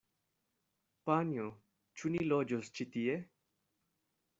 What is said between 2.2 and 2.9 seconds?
loĝos